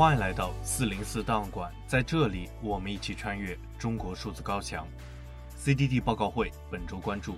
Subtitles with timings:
[0.00, 4.88] 欢迎来到四零四档案馆，在这里，我们一起穿越中国数字高墙。
[5.62, 7.36] CDD 报告会本周关注：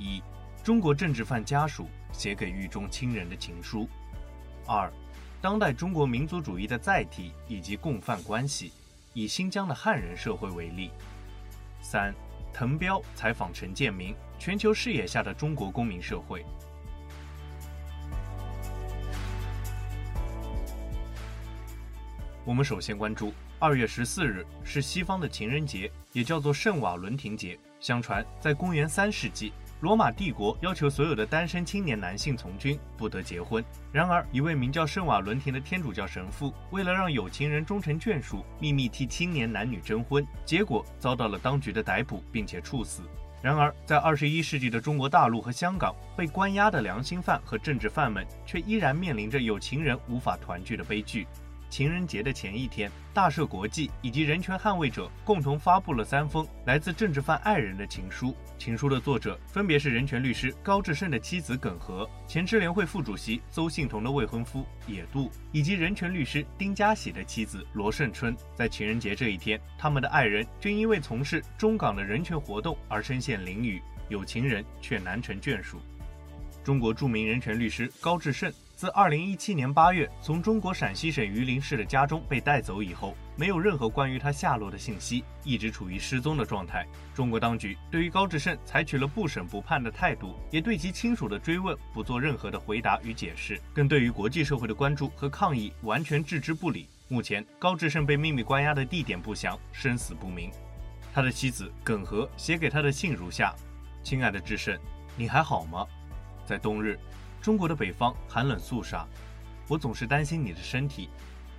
[0.00, 0.20] 一、
[0.64, 3.86] 中国政治犯家属写给狱中亲人的情书；
[4.66, 4.92] 二、
[5.40, 8.72] 当代中国民族主义的载体以及共犯关系，
[9.14, 10.90] 以新疆的汉人社会为例；
[11.80, 12.12] 三、
[12.52, 16.44] 滕彪采访陈建明，全球视野下的中国公民社会。
[22.44, 27.56] 我们首先关注二月十四日是西方的情人节，也叫做圣瓦伦廷节。
[27.78, 33.64] 相传，在公元三世纪，罗马帝国要求所有的单身青年男性从军，不得结婚。
[33.92, 43.02] 然而，一位名叫圣瓦伦廷的天主教神父，为了让有情人终成眷属，秘密替青年男女征婚，结果遭到了当局的逮捕，并且处死。
[43.40, 51.26] 然而，在二十一世纪的中国大陆和香港，被关押的良心犯和政治犯们，却依然面临着有情人无法团聚的悲剧。
[51.72, 58.36] 情人节的前一天，大赦国际以及人权捍卫者共同发布了三封来自政治犯爱人的情书。
[58.58, 68.36] 情书的作者分别是人权律师高志胜的妻子耿和、前支联会副主席邹幸彤的未婚夫野渡，以及人权律师丁家喜的妻子罗胜春。
[68.54, 75.80] 在情人节这一天，他们的爱人均因为从事中港的人权活动而身陷囹圄，有情人却难成眷属。
[76.62, 78.52] 中国著名人权律师高志胜。
[78.82, 86.84] 自二零一七年八月从中国陕西省榆林市的家中被带走以后，没有任何关于他下落的信息，一直处于失踪的状态。
[87.14, 96.88] 中国当局对于高志胜采取了不审不判的态度，也对其亲属的追问不做任何的回答与解释，更对于国际社会的关注和抗议完全置之不理。
[97.06, 100.50] 目前，高志胜被秘密关押的地点不详，生死不明。
[101.14, 103.54] 他的妻子耿和写给他的信如下
[104.02, 104.76] ：“亲爱的志胜，
[105.16, 105.86] 你还好吗？
[106.44, 106.98] 在冬日。”
[107.42, 109.04] 中国的北方寒冷肃杀，
[109.66, 111.10] 我总是担心你的身体。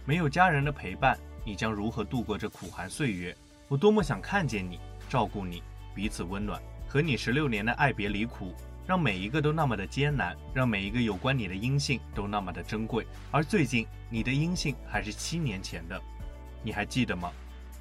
[0.05, 3.35] 没有家人的陪伴，你将如何度过这苦寒岁月？
[3.67, 5.61] 我多么想看见你，照顾你，
[5.93, 6.61] 彼此温暖。
[6.87, 8.55] 和你十六年的爱别离苦，
[8.87, 13.05] 让每一个都那么的艰难，让每一个有关你的音信都那么的珍贵。
[13.29, 16.01] 而最近，你的音信还是七年前的，
[16.63, 17.29] 你还记得吗？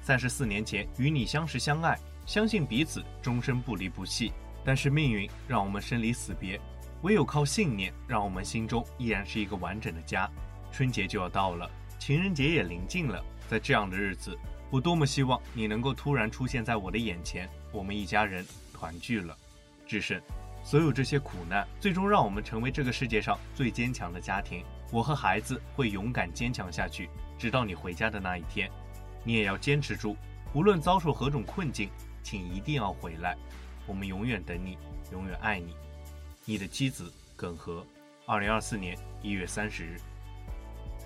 [0.01, 4.33] 三十四年前与你相识相爱，相信彼此终身不离不弃。
[4.65, 6.59] 但是命运让我们生离死别。
[7.03, 10.29] 唯有靠信念，让我们心中依然是一个完整的家。
[10.71, 11.69] 春节就要到了，
[11.99, 14.37] 情人节也临近了，在这样的日子，
[14.71, 19.37] 我多么希望你能够突然出现在我的眼前，我们一家人团聚了。
[19.85, 20.19] 志胜，
[20.63, 24.63] 所有这些苦难，最终让我们成为这个世界上最坚强的家庭。
[24.89, 28.71] 我和孩子会勇敢坚强下去，直到你回家的那一天。
[29.25, 30.15] 你也要坚持住，
[30.53, 31.89] 无论遭受何种困境，
[32.23, 33.35] 请一定要回来。
[33.85, 34.77] 我们永远等你，
[35.11, 35.75] 永远爱你。
[36.45, 37.85] 你的妻子耿和，
[38.25, 39.97] 二零二四年一月三十日。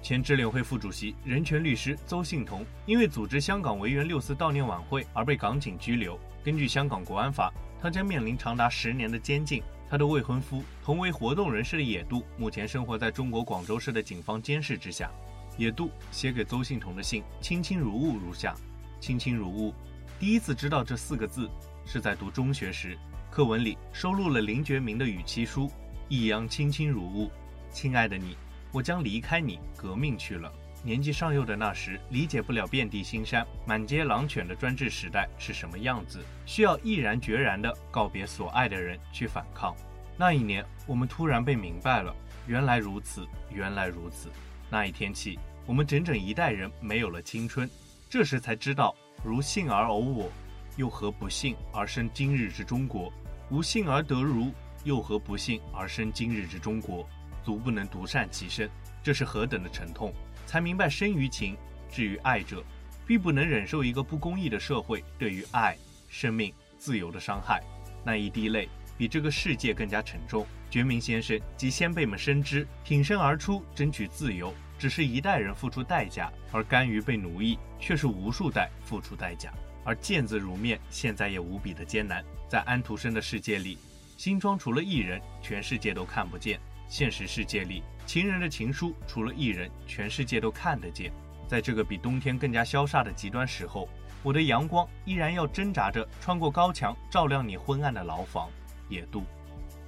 [0.02, 6.20] 前支联会副主席、人权律师邹幸彤因为组织香港维园六四悼念晚会而被港警拘留。
[6.44, 9.62] 根据香港国安法，他将面临长达十年的监禁。
[9.88, 15.12] 他的未婚夫，同为活动人士的野渡，目前生活在中国广州市的警方监视之下。
[15.56, 18.56] 野渡写给邹幸彤的信，卿卿如晤如下：
[19.00, 19.72] 卿卿如晤。
[20.20, 21.48] 第一次知道这四个字，
[21.86, 22.98] 是在读中学时。
[23.38, 25.72] 课文里收录了林觉民的与妻书，
[26.10, 27.30] 抑扬卿卿如晤。
[27.70, 28.36] 亲爱的你，
[28.72, 30.52] 我将离开你，革命去了。
[30.82, 39.76] 年纪尚幼的那时，理解不了遍地青山、满街狼犬的专制时代是什么样子，需要毅然决然地告别所爱的人去反抗。
[40.18, 42.12] 那一年，我们突然被明白了，
[42.48, 44.32] 原来如此，原来如此。
[44.68, 45.38] 那一天起，
[45.68, 47.70] 我们整整一代人没有了青春。
[48.10, 50.32] 这时才知道，如幸而偶我，
[50.76, 53.14] 又何不幸而生今日之中国？
[53.50, 54.52] 无幸而得如，
[54.84, 57.08] 又何不幸而生今日之中国？
[57.44, 58.70] 足不能独善其身，
[59.02, 60.14] 这是何等的沉痛！
[60.46, 61.56] 才明白生于情，
[61.90, 62.62] 至于爱者，
[63.06, 65.78] 必不能忍受一个不公义的社会对于爱、
[66.10, 67.64] 生命、自由的伤害。
[68.04, 70.46] 那一滴泪比这个世界更加沉重。
[70.70, 79.54] 觉民先生及先辈们深知，挺身而出争取自由，只是一代人付出代价，而甘于被奴役，却是无数代付出代价。
[79.88, 82.22] 而见字如面，现在也无比的艰难。
[82.50, 83.78] 在安徒生的世界里，
[84.18, 91.10] 新装除了艺人，全世界都看不见；现实世界里，情人的情书除了艺人，全世界都看得见。
[91.48, 93.88] 在这个比冬天更加萧杀的极端时候，
[94.24, 98.50] 我的阳光依然要挣扎着穿过高墙，照亮你昏暗的牢房。
[98.90, 99.24] 野渡，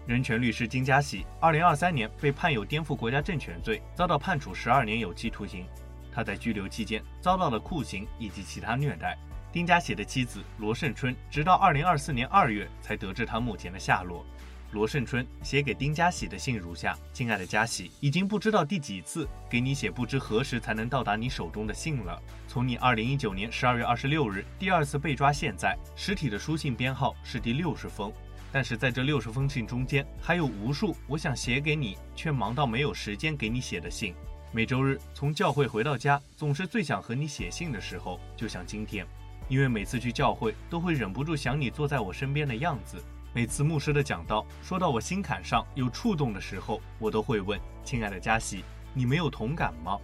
[0.08, 5.66] 人权律师金家喜，二零二三年被判有颠覆国家政权罪，遭到判处十二年有期徒刑。
[6.10, 9.18] 他在拘留期间遭到了酷刑以及其他虐待。
[9.52, 14.24] 丁家喜的妻子罗胜春，直到二零二四年二月才得知他目前的下落。
[14.74, 22.22] 罗胜春写给丁家喜的信如下：亲爱的家喜，已经不知道第几次给你写不知何时才能到达你手中的信了。
[22.48, 28.14] 从你二零一九年十二月二十六日第二次被抓现在，实体的书信编号是第六十封。
[28.52, 34.14] 但是在这六十封信中间，还有无数我想写给你却忙到没有时间给你写的信。
[34.52, 39.06] 每周日从教会回到家，总是最想和你写信的时候，就像今天，
[39.50, 43.04] 因为每次去教会都会忍不住想你坐在我身边的样子。
[43.34, 48.64] 每次牧师的讲道说到我心坎上有触动的时候，我都会问：“亲爱的嘉喜，
[48.94, 49.98] 你没有同感吗？”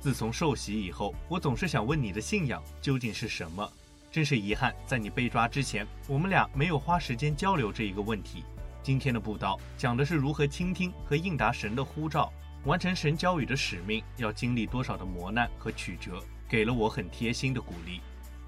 [0.00, 3.68] 自从受洗以后，我总是想问你的信仰究竟是什么。
[4.10, 8.44] 真是遗憾，在你被抓之前，我们俩没有花时间交流这一个问题。
[8.82, 12.32] 今天的布道讲的是如何倾听和应答神的呼召，
[12.64, 18.00] 完成神交予的使命要经历多少的磨难和曲折，给了我很贴心的鼓励。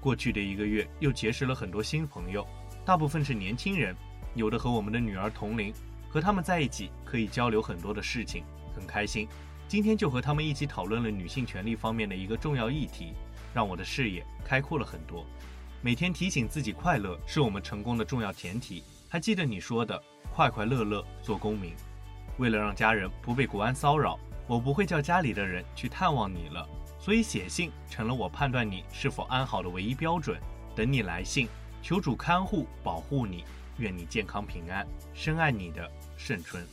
[0.03, 2.45] 过去的一个月又结识了很多新朋友，
[2.83, 3.95] 大部分是年轻人。
[4.35, 5.73] 有的和我们的女儿同龄，
[6.09, 8.43] 和他们在一起可以交流很多的事情，
[8.75, 9.29] 很开心。
[9.65, 13.13] 今天就和他们一起讨论了女性权利方面的一个重要议题，
[13.53, 15.25] 让我的视野开阔了很多。
[15.81, 18.83] 每天提醒自己快乐是我们成功的重要前提。
[19.07, 20.03] 还记得你说的
[20.35, 21.73] “快快乐乐做公民”。
[22.39, 26.67] 为了让家人不被国安骚扰，我不会叫家里的人去探望你了，
[27.03, 30.39] 所以写信成了我判断你是否安好的唯一标准。
[30.73, 31.49] 等你来信，
[31.81, 33.43] 求主看护保护你。
[33.77, 36.65] 愿你健康平安，深爱你的胜春。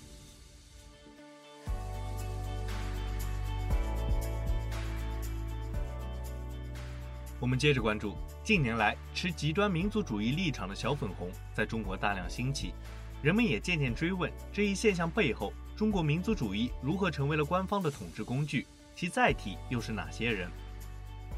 [7.41, 12.73] 我们接着关注，近年来持极端民族主义立场的小粉红在中国大量兴起，
[13.21, 20.51] 人们也渐渐追问这一现象背后，中国民族主义如何成为了官方的统治工具，其载体又是哪些人？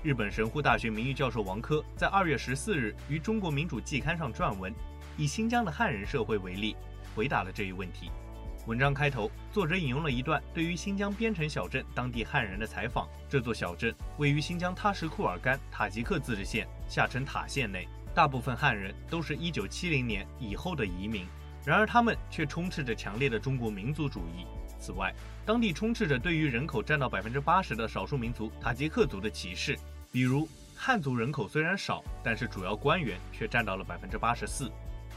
[0.03, 4.75] 日本神户大学名誉教授王科在二月十四日于《中国民主季刊》上撰文。
[5.17, 6.75] 以新疆的汉人社会为例，
[7.15, 8.11] 回答了这一问题。
[8.67, 13.07] 文章开头，作者引用了一段对于新疆边城小镇当地汉人的采访。
[13.29, 17.87] 这座小镇位于新疆塔什库尔干塔吉克自治县，下称塔县内。
[18.15, 21.27] 大部分汉人都是一九七零年以后的移民，
[21.65, 24.47] 然而他们却充斥着强烈的中国民族主义。
[24.83, 25.15] 此外，
[25.47, 29.79] 当地充斥着对于人口占到百分之八十的少数民族塔吉克族的歧视，
[30.11, 34.69] 比如汉族人口虽然少，但是主要官员却占到了百分之八十四。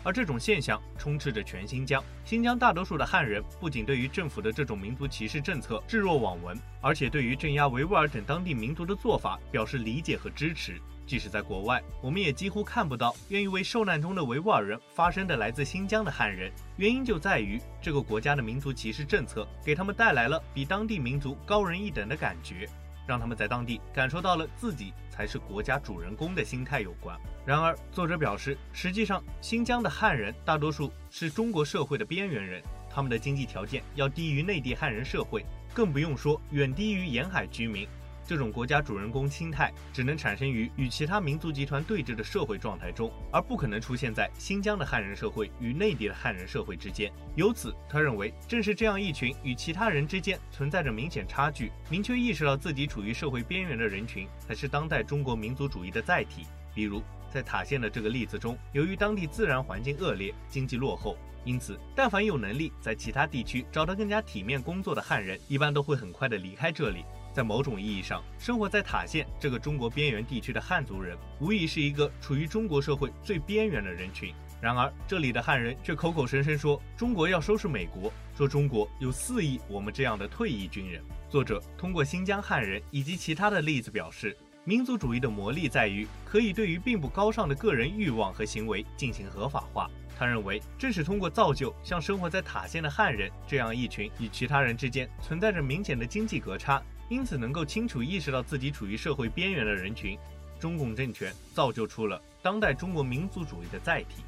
[0.03, 2.03] 而这种现象充斥着全新疆。
[2.23, 10.79] 新疆大多数的汉人不仅对于政府的这种民族歧视政策置若罔闻，而且对于镇压维吾尔等当地民族的做法表示理解和支持。
[11.05, 16.51] 即使在国外，我们也几乎看不到愿意为受难中的维吾尔人发声的来自新疆的汉人。
[16.77, 22.67] 原因就在于这个国家的民族歧视政策给他们带来了比当地民族高人一等的感觉。
[23.07, 27.15] 让他们在当地感受到了自己才是国家主人公的心态有关。
[27.45, 37.87] 然而，作者表示，实际上新疆的汉人大多数是中国社会的边缘人，他们的经济条件要低于内地汉人社会，更不用说远低于沿海居民。
[38.27, 47.12] 这种国家主人公心态只能产生于与其他民族集团对峙的社会状态中，而不可能出现在新疆的汉人社会与内地的汉人社会之间。
[47.36, 56.48] 由此，他认为正是这样一群与其他人之间存在着明显差距、明确意识到自己处于社会边缘的人群，才是当代中国民族主义的载体。
[56.74, 57.01] 比如，
[57.31, 67.05] 在塔县的这个例子中，由于当地自然环境恶劣、经济落后，因此，但凡有能力在其他地区找到更加体面工作的汉人，一般都会很快的离开这里。
[67.36, 74.34] 在某种意义上，生活在塔县这个中国边缘地区的汉族人，无疑是一个处于中国社会最边缘的人群。
[74.62, 81.04] 然而，这里的汉人却口口声声说中国要收拾美国，说中国有四亿我们这样的退役军人。
[81.30, 89.92] 作者通过新疆汉人以及其他的例子表示，民族主义的魔力在于可以对于并不高尚的个人欲望和行为进行合法化。
[90.18, 96.82] 他认为，正是通过造就像生活在塔县的汉人这样一群与其他人之间存在着明显的经济隔差。
[97.07, 100.17] 因此，能够清楚意识到自己处于社会边缘的人群，
[100.59, 104.24] 中共政权造就出了当代中国民族主义的载体。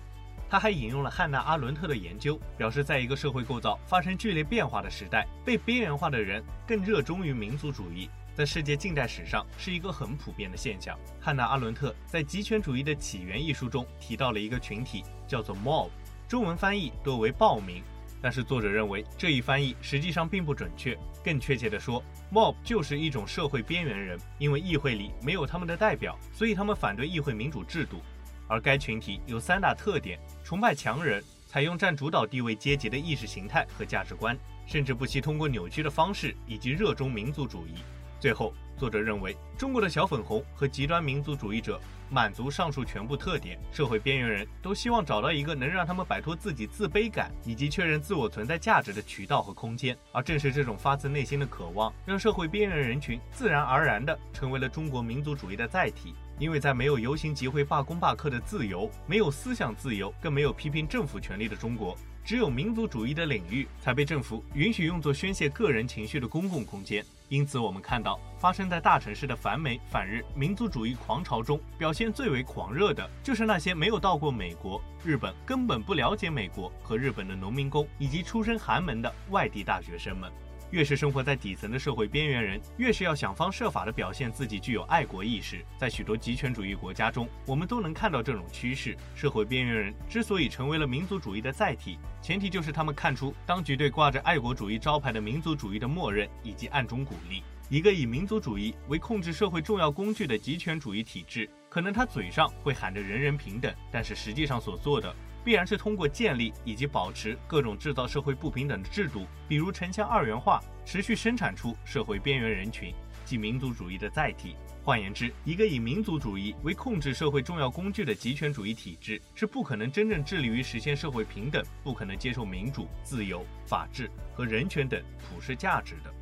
[0.49, 10.97] 他还引用了汉娜·阿伦特的研究，表示，在一个社会构造发生剧烈变化的时代，被边缘化的人更热衷于民族主义，在世界近代史上是一个很普遍的现象。
[11.19, 15.89] 汉娜·阿伦特在《极权主义的起源》一书中提到了一个群体，叫做 “mob”，
[16.29, 17.83] 中文翻译多为暴民。
[18.21, 28.01] 但是作者认为这一翻译实际上并不准确，更确切地说，mob 就是一种社会边缘人，因为议会里没有他们的代表，所以他们反对议会民主制度。
[28.47, 37.75] 而该群体有三大特点：崇拜强人，采用占主导地位阶级的意识形态和价值观，甚至不惜通过扭曲的方式，以及热衷民族主义。
[38.19, 41.79] 最后，作者认为，中国的小粉红和极端民族主义者
[42.09, 49.97] 满足上述全部特点，社会边缘人都希望找到一个能让他们摆脱自己自卑感以及确认自我存在价值的渠道和空间。
[50.11, 56.15] 而正是这种发自内心的渴望，让社会边缘人群自然而然地成为了中国民族主义的载体。
[56.39, 61.97] 因为在没有游行集会、罢工罢课的自由，没有思想自由，更没有批评政府权力的中国。
[62.27, 67.01] 只有民族主义的领域才被政府允许用作宣泄个人情绪的公共空间。
[67.29, 80.29] 因此，我们看到发生在大城市的反美、反日、民族主义狂潮中，表现最为狂热的，就是那些没有到过美国、日本、根本不了解美国和日本的农民工，以及出身寒门的外地大学生们。
[80.71, 85.63] 越是生活在底层的社会边缘人，越是要想方设法地表现自己具有爱国意识。
[85.77, 88.97] 在许多极权主义国家中，我们都能看到这种趋势。
[89.15, 97.41] 社会边缘人之所以成为了民族主义的载体，前提就是他们看出当局对挂着爱国主义招牌的民族主义的默认以及暗中鼓励。
[97.69, 105.13] 一个以民族主义为控制社会重要工具的极权主义体制，可能他嘴上会喊着人人平等，但是实际上所做的。
[105.47, 114.57] 必然是通过建立以及保持各种制造社会不平等的制度，比如城乡二元化，持续生产出社会边缘人群，即民族主义的载体。
[114.83, 126.13] 换言之，一个以民族主义为控制社会重要工具的极权主义体制，是不可能真正致力于实现社会平等，不可能接受民主、自由、法治和人权等普世价值的。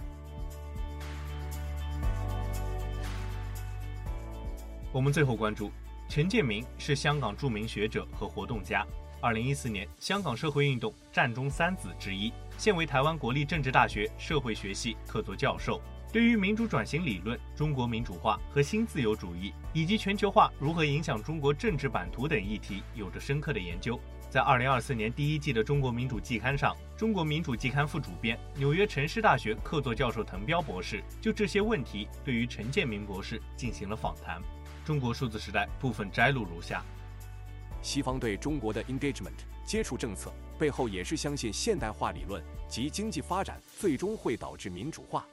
[4.91, 5.71] 我们最后关注，
[6.07, 8.85] 陈建民是香港著名学者和活动家。
[9.25, 15.81] 二零一四年，香港社会运动占中三子之一，现为台湾国立政治大学社会学系客座教授。
[16.13, 23.99] 对于民主转型理论、中国民主化和新自由主义，以及全球化如何影响中国政治版图等议题，有着深刻的研究。
[24.29, 34.39] 在二零二四年第一季的《中国民主季刊》上，《中国民主季刊》副主编、纽约城市大学客座教授滕彪博士就这些问题对于陈建明博士进行了访谈。
[34.85, 36.85] 中国数字时代部分摘录如下。
[37.85, 45.23] 西方对中国的 engagement 接触政策背后也是相信现代化理论及经济发展最终会导致民主化。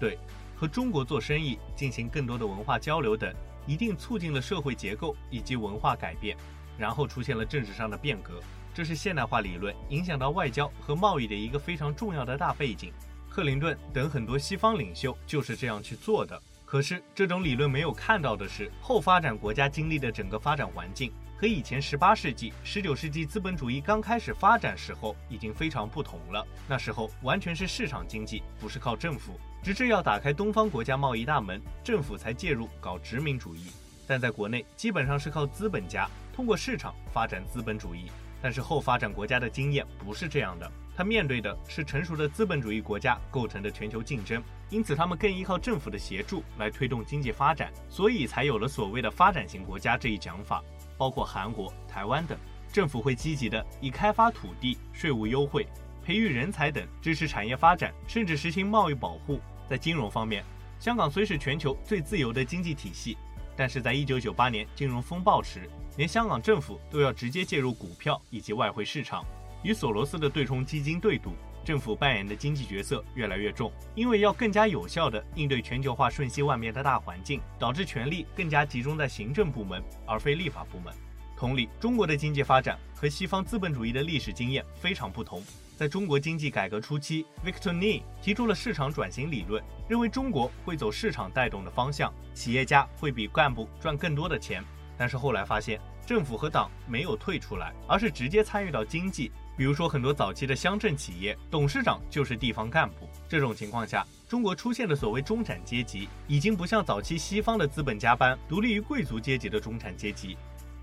[0.00, 0.18] 对，
[0.56, 3.30] 和中国做生意、进行更多的文化交流等，
[3.66, 6.34] 一定促进了社会结构以及文化改变，
[6.78, 8.40] 然后出现了政治上的变革。
[8.72, 12.90] 这是现代化理论影响到外交和贸易的一个非常重要的大背景。
[13.28, 16.40] 克林顿等很多西方领袖就是这样去做的。
[16.64, 21.12] 可是，这种理论没有看到的是后发展国家经历的整个发展环境。
[21.42, 26.46] 和以前十八世纪、十九世纪资本主义刚开始发展时候已经非常不同了。
[26.68, 29.40] 那时候完全是市场经济，不是靠政府。
[29.60, 33.72] 直至要打开东方国家贸易大门，政府才介入搞殖民主义。
[34.06, 38.08] 但在国内，基本上是靠资本家通过市场发展资本主义。
[38.40, 50.62] 但是后发展国家的经验不是这样的，他面对的是成熟的资本主义国家构成的全球竞争，因此他们更依靠政府的协助来推动经济发展，所以才有了所谓的发展型国家这一讲法。
[51.02, 52.38] 包括韩国、台湾等，
[52.72, 55.66] 政府会积极的以开发土地、税务优惠、
[56.04, 59.40] 培育人才等支持产业发展，甚至实行贸易保护。
[59.68, 60.44] 在金融方面，
[60.78, 63.18] 香港虽是全球最自由的经济体系，
[63.56, 69.24] 但是在1998年金融风暴时，连香港政府都要直接介入股票以及外汇市场，
[69.64, 71.32] 与索罗斯的对冲基金对赌。
[71.64, 80.92] 政府扮演的经济角色越来越重，因为要更加有效地应对全球化瞬息万变的大环境，导致权力更加集中在行政部门而非立法部门。
[81.36, 85.42] 同理，中国的经济发展和西方资本主义的历史经验非常不同。
[85.76, 94.62] 在中国经济改革初期，Victor Nei 提出了市场转型理论，认为中国会走市场带动的方向，企业家会比干部赚更多的钱。
[94.96, 99.32] 但是后来发现，政府和党没有退出来，而是直接参与到经济。
[99.56, 103.08] 比如说，很多早期的乡镇企业董事长就是地方干部。
[103.28, 110.36] 这种情况下，中国出现的所谓中产阶级，已经不像早期西方的资本家般独立于贵族阶级的中产阶级。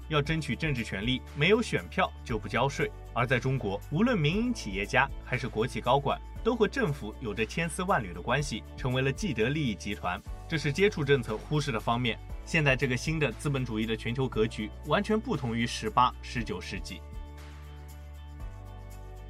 [0.07, 2.91] 要争取政治权利，没有选票就不交税。
[3.13, 10.19] 而在中国，无论民营企业家还是国企高管，都和政府有着千丝万缕的关系，成为了既得利益集团。
[10.47, 12.17] 这是接触政策忽视的方面。
[12.43, 16.99] 现在这个新的资本主义的全球格局，完全不同于十八、十九世纪。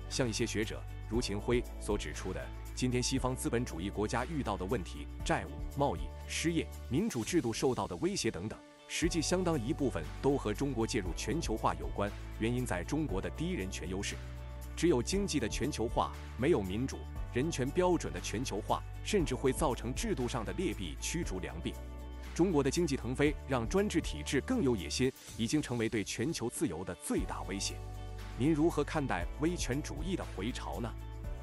[0.09, 12.11] 像一些学者如秦晖所指出的，今天西方资本主义国家遇到的问题，债务、贸易、失业、民主制度受到的威胁等等，实际相当一部分都和中国介入全球化有关。
[12.39, 14.15] 原因在中国的第一人权优势，
[14.75, 16.97] 只有经济的全球化，没有民主、
[17.33, 21.73] 人权标准的全球化，甚至会造成制度上的劣币驱逐良币。
[22.33, 27.75] 中国的经济腾飞，让专制体制更有野心，已经成为对全球自由的最大威胁。
[28.39, 30.89] 您如何看待威权主义的回潮呢？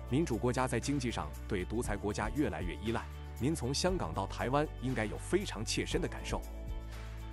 [0.09, 3.05] 民主国家在经济上对独裁国家越来越依赖，
[3.39, 6.41] 您从香港到台湾应该有非常切身的感受。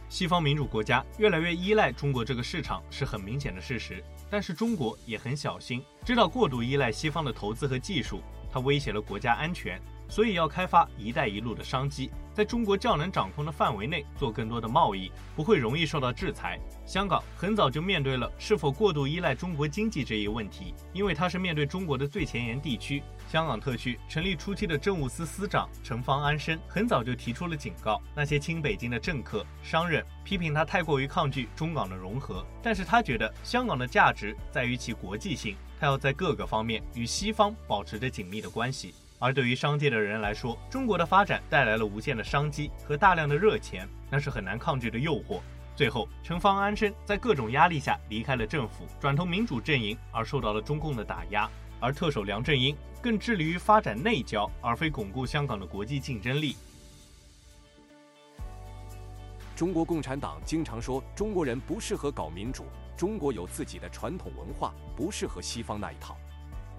[0.09, 8.19] 西方民主国家越来越依赖中国这个市场是很明显的事实，但是中国也很小心，知道过度依赖西方的投资和技术，
[8.51, 9.81] 它威胁了国家安全。
[10.13, 16.59] 所以要开发“一带一路”的商机，在中国较能掌控的范围内做更多的贸易，不会容易受到制裁。
[16.85, 23.01] 香港很早就面对了是否过度依赖中国经济这一问题，因为它是面对中国的最前沿地区。
[23.27, 38.93] 香港特区成立初期的政务司司长陈方安生很早就提出了警告，那些亲北京的政客、商人批评他太过于抗拒中港的融合，但是他觉得香港的价值在于其国际性，他要在各个方面与西方保持着紧密的关系。
[39.23, 45.39] 而对于商界的人来说，中国的发展带来了无限的商机和大量的热钱，那是很难抗拒的诱惑。
[45.77, 51.49] 最后，陈方安生在各种压力下离开了政府，转投民主阵营，而受到了中共的打压。
[51.79, 56.57] 而特首梁振英更致力于发展内交，而非巩固香港的国际竞争力。
[59.55, 62.65] 中国共产党经常说中国人不适合搞民主，
[62.97, 66.17] 中国有自己的传统文化，不适合西方那一套。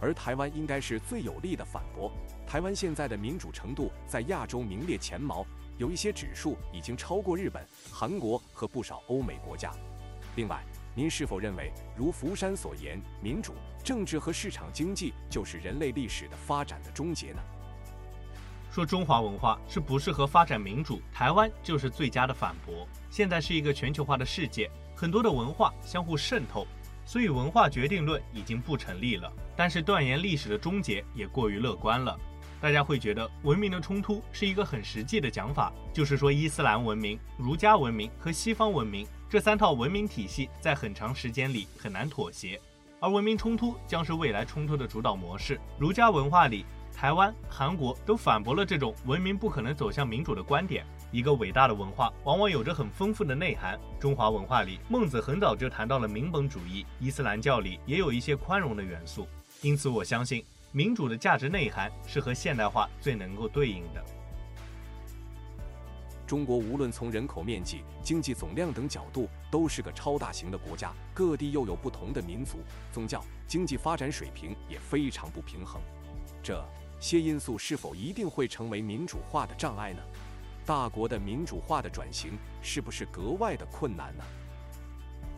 [0.05, 2.13] 而台湾应该是最有力的反驳。
[2.47, 5.47] 台湾现在的民主程度在亚洲名列前茅，
[5.79, 9.73] 有一些指数已经超过日本、韩国和不少欧美国家。
[10.37, 10.63] 另外，
[10.95, 17.41] 您是否认为，如福山所言，民主、政治和市场经济就是人类历史的发展的终结呢？
[18.71, 22.87] 说中华文化是不适合发展民主，台湾就是最佳的反驳。
[23.09, 26.67] 现在是一个全球化的世界，很多的文化相互渗透。
[27.07, 32.19] 所以文化决定论已经不成立了，但是断言历史的终结也过于乐观了。
[32.61, 42.59] 大家会觉得文明的冲突是一个很实际的讲法，就是说伊斯兰文明、儒家文明和西方文明这三套文明体系在很长时间里很难妥协，
[43.01, 45.61] 而文明冲突将是未来冲突的主导模式。
[45.79, 50.87] 儒家文化里，台湾、韩国都反驳了这种文明不可能走向民主的观点。
[51.15, 53.79] 一个伟大的文化往往有着很丰富的内涵。
[54.01, 59.29] 中华文化里，孟子很早就谈到了民本主义；伊斯兰教里也有一些宽容的元素。
[59.63, 64.05] 因此，我相信民主的价值内涵是和现代化最能够对应的。
[66.27, 70.93] 中国无论从人口面积、经济总量等角度，都是个超大型的国家。
[71.15, 72.59] 各地又有不同的民族、
[72.91, 75.81] 宗教、经济发展水平也非常不平衡。
[76.43, 76.61] 这
[76.99, 80.03] 些因素是否一定会成为民主化的障碍呢？
[80.67, 84.25] 大国的民主化的转型是不是格外的困难呢？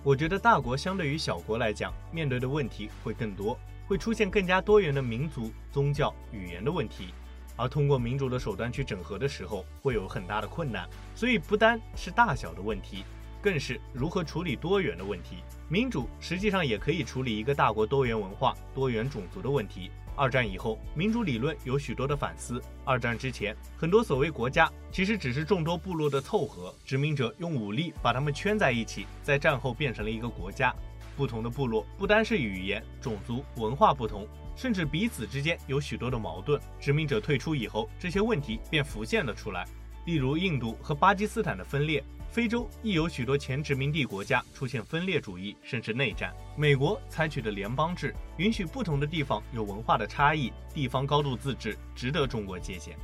[0.05, 3.59] 我觉得大国相对于小国来讲，面对的问题会更多，
[3.89, 7.13] 会出现更加多元的民族、宗教、语言的问题，
[7.57, 10.89] 而通过民主的手段去整合的时候，会有很大的困难。
[11.15, 13.05] 所以不单是大小的问题，
[13.43, 15.39] 更是如何处理多元的问题。
[15.69, 19.91] 民主实际上也可以处理一个大国多元文化、多元种族的问题。
[20.17, 22.61] 二战以后，民主理论有许多的反思。
[22.85, 30.75] 二战之前，很多所谓国家其实只是众多部落的凑合，殖民者用武力把他们圈在一起，在战后变成了一个国家。
[31.17, 36.61] 不同的部落不单是语言、种族、文化不同，甚至彼此之间有许多的矛盾。
[36.81, 39.67] 殖民者退出以后，这些问题便浮现了出来，
[40.07, 42.03] 例如印度和巴基斯坦的分裂。
[42.31, 46.35] 非洲亦有许多前殖民地国家出现分裂主义，甚至内战。
[46.55, 52.95] 美国采取的联邦制，允许不同的地方有文化的差异，地方高度自治，值得中国借鉴。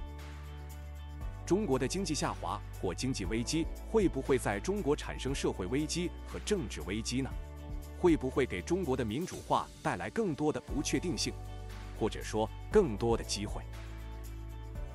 [1.46, 7.30] 中国的经济下滑或经济危机，会不会在中国产生社会危机和政治危机呢？
[7.98, 11.32] 会不会给中国的民主化带来更多的不确定性，
[11.98, 13.62] 或者说更多的机会？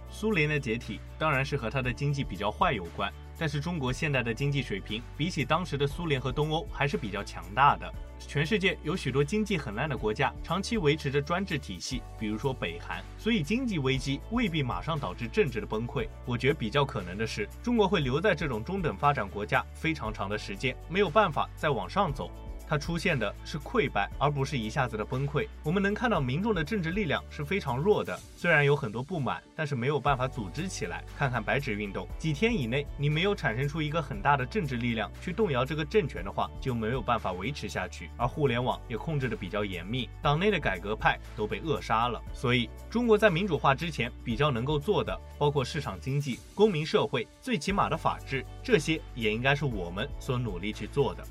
[0.10, 3.12] 苏联的解体当然是和它的经济比较坏有关。
[3.38, 7.94] 但是中国现代的经济水平比起当时的苏联和东欧还是比较强大的。
[8.20, 13.04] 全世界有许多经济很烂的国家，长期维持着专制体系，比如说北韩。
[13.18, 16.08] 所以经济危机未必马上导致政治的崩溃。
[16.26, 22.32] 我觉得比较可能的是，中国会留在这种中等发展国家非常长的时间，没有办法再往上走。
[22.68, 25.48] 它出现的是溃败，而不是一下子的崩溃。
[25.64, 31.04] 我们能看到民众的政治力量是非常弱的，虽然有很多不满，但是没有办法组织起来。
[31.18, 38.10] 看看白纸运动，几天以内你没有产生出一个很大的政治力量去动摇这个政权的话，就没有办法维持下去。
[38.18, 42.22] 而互联网也控制的比较严密，党内的改革派都被扼杀了。
[42.34, 51.24] 所以，中国在民主化之前比较能够做的，包括市场经济、公民社会，最起码的法治，这些也应该是我们所努力去做的。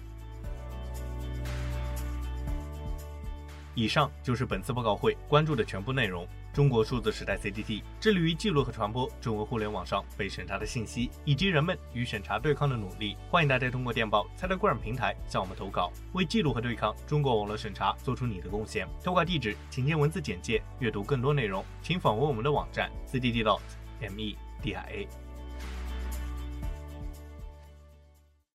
[3.76, 6.26] 以上就是本次报告会关注的全部内容。
[6.52, 13.14] 中国数字时代 CDT 致力于记录和传播中文互联网上被审查的信息，以及人们与审查对抗的努力。
[13.30, 18.88] 欢迎大家通过电报、Telegram 平台向我们投稿，为记录和对抗中国网络审查做出你的贡献。
[19.04, 20.62] 投稿地址请见文字简介。
[20.78, 23.60] 阅读更多内容，请访问我们的网站 CDD dot
[24.00, 25.06] MEDIA。